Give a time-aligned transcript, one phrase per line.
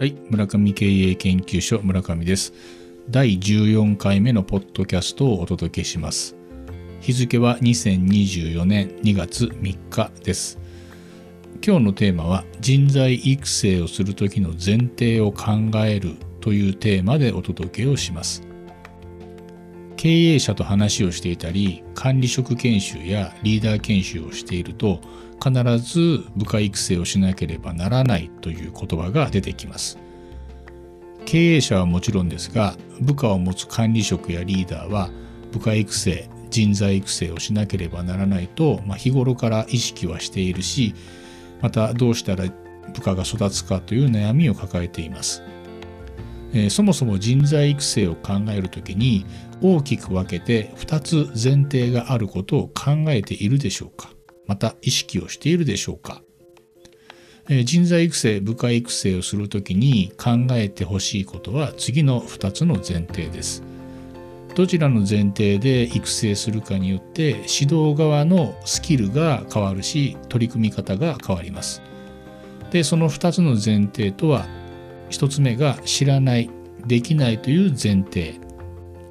[0.00, 2.54] はい、村上経営研究所村上です。
[3.10, 6.34] 第14回目のポッドキャストをお届けします。
[7.02, 10.58] 日付は2024年2月3日です。
[11.62, 18.49] 今日のテーマは人材育成をする時の前提を考えるというテーマでお届けをします。
[20.00, 24.98] 経営者と話をしていたり管理職研修やリーダー研修をしていると
[25.44, 29.98] 必ず部下育成をしなければならないという言葉が出てきます。
[31.26, 35.10] 経営者はもちろんですが部下を持つ管理職やリーダーは
[35.52, 40.94] 部下育成人材育成をしなければならないと、まあ、日頃から意識はしているし
[41.60, 42.46] またどうしたら
[42.94, 45.42] 部下が育つかという悩みを抱えています。
[46.52, 49.24] えーそもそも人材育成を考えるときに
[49.62, 54.10] 大きく分けて2つ前提があることを考えているでしょうか？
[54.46, 56.22] また意識をしているでしょうか、
[57.48, 63.62] えー人材育成部下育成をするときに考えてほしいことは次の2つの前提です。
[64.56, 71.80] どちらの前提で育成するかによって指導側のスキルが変わるし取り組み方が変わります。
[72.72, 74.46] でその2つの前提とは
[75.10, 76.50] 1つ目が知らない
[76.86, 78.40] できないという前提。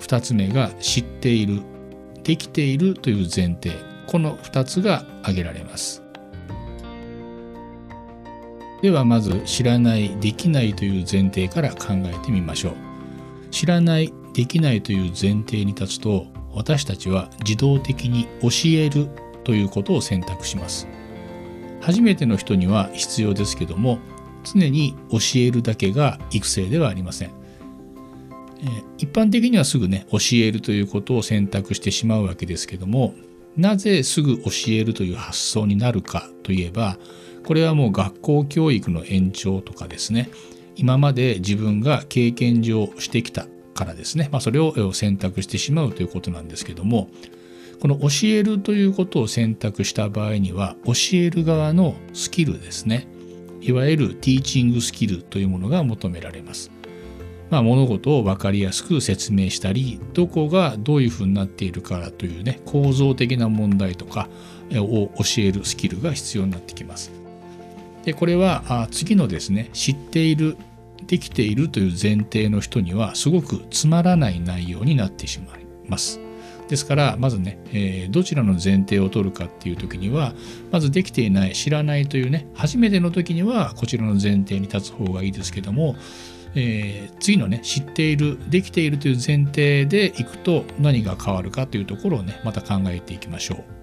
[0.00, 1.62] 2つ目が知っている
[2.22, 3.72] できているという前提。
[4.06, 6.02] この2つが挙げられます。
[8.82, 12.74] ではまず知らないできないという前提から考えてみましょう。
[13.50, 19.08] 知らないできないという前提に立つと私たちは自動的に教える
[19.44, 20.86] ということを選択します。
[21.80, 23.98] 初めての人には必要ですけども
[24.52, 27.30] 常に教えるだけが育成ではありません。
[28.62, 33.14] え一般的にはすぐね教えるということを選択してしまうわけですけども
[33.56, 36.98] なぜすぐ教えるという発想になるかといえば
[37.44, 40.30] これはもう学校教育の延長とかですね
[40.74, 47.08] 今まで自分が経験上してきたからですね、まあ、それを選択してしまうということなんですけども
[47.80, 53.06] この教えるということを選択した場合には教える側のスキルですね
[53.66, 56.70] いわゆるティーチングスキルというものが求められます。
[57.50, 64.28] まあ、物事を分かりやすく説明したりどこがどういうふうになっているからというね構造的な問題とか
[64.68, 67.12] えを教えるスキルが必要になってきます。
[68.04, 70.56] でこれはあ次のですね知っている
[71.06, 76.25] できているという前提の人にはすごくつまらない内容になってしまいます。
[76.68, 80.34] ですからまずね、えーどちらの前提を取るかっていう時には
[80.70, 85.96] まずできていない知らないというね初めての時にはこちらの前提に立つ方がいいですけども、
[86.54, 93.76] えー次のね知っているできているという前提でいくと何が変わるかというところをねまた考えていきましょう。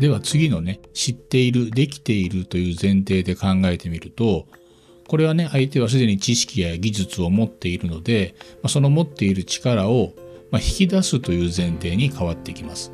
[0.00, 4.46] では次のね知っているできているという前提で考えてみると
[5.08, 10.12] これはね相手はすでに知識や技術を持っているのでまあその持っている力を
[10.50, 12.92] まあ引き出すという前提に変わってきます。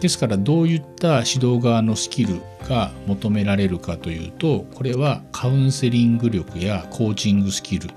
[0.00, 7.88] ですからどういった指導側のスキルが求められるかというとこれはカウンセリング力やコーチングスキル、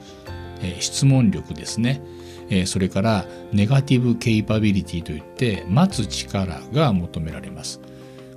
[0.62, 2.02] え質問力ですね、
[2.50, 7.82] えそれからネガティブケイパビリティといって待つ力が求められます。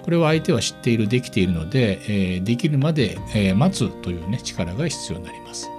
[0.03, 5.71] これは相手は知っているできているので、えーできるまで、え待つという、ね、力が必要になります。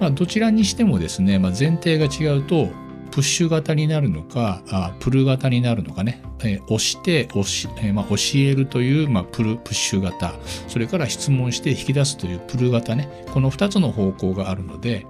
[0.00, 2.68] まあ、どちらにしてもですね、まあ、前提が違うと
[3.10, 10.34] プッシュ型になるのかあプル型になるのかね、えー押して押し、えまあ、教えるという、まあ、プルプッシュ型
[10.68, 15.06] それから質問して引き出すというプル型ねこの2つの方向があるので、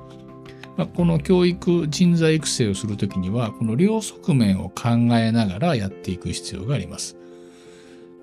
[0.77, 7.17] まあ、この教育人材育成をするときにはこの両側面を考えながらやっていく必要があります。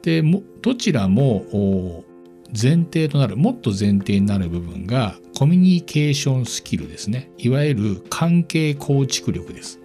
[0.02, 0.24] で
[0.62, 2.04] どちらも
[2.50, 7.32] 前提となるもっと前提になる部分がコミュニケーションスキルですね。
[7.38, 9.80] いわゆる関係構築力です、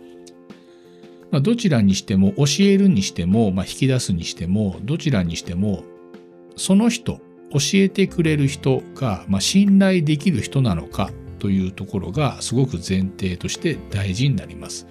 [1.30, 5.84] まあ、どちらにしても教えるにしても、まあ、引き出すにしてもどちらにしても
[6.56, 7.20] その人
[7.52, 14.86] 教えてくれる人が、まあ、信頼できる人なのかというところがすごく前提として大事になります。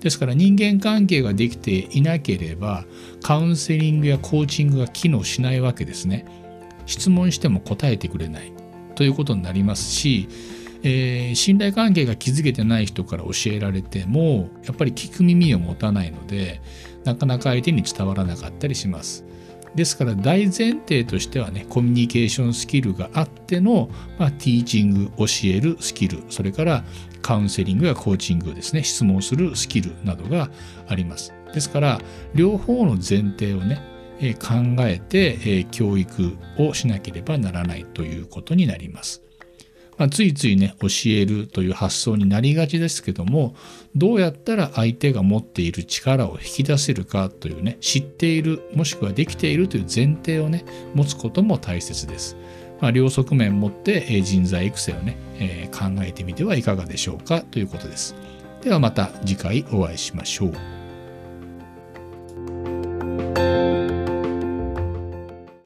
[0.00, 2.84] ですから人間関係ができていなければ
[3.22, 6.26] カウンセリングやコーチングが機能しないわけですね
[6.86, 8.52] 質問しても答えてくれない
[8.94, 10.28] ということになりますし、
[10.82, 16.60] えー信頼関係が築けてない人から教えられてもやっぱり聞く耳を持たないので
[17.04, 19.24] なかなか相手に伝わらなかったりします。
[19.76, 26.84] ですから大前提としてはねコミュニケーションスキルがあっての、まあ、ティーチング教えるスキルそれから
[27.20, 30.50] カウンセリングやコーチングですね質問するスキルなどが
[30.88, 32.00] ありますですから
[32.34, 33.96] 両方の前提をね
[34.40, 39.25] 考えて、教育をしなければならないということになります。
[39.98, 43.54] まあ、ついついね教えるという発想になりがちですけども
[43.94, 50.64] どうやったら相手が持っている力を引き出せるかというね知っているもしくはできているという前提をね
[50.94, 52.36] 持つことも大切です。
[52.80, 58.14] まあ、両側面持って人材育成をね、えー、考えてみてはいかがでしょうかということです。
[58.62, 60.85] ではまた次回お会いしましょう。